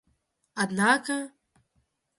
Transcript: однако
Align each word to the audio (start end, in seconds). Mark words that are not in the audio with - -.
однако 0.65 1.17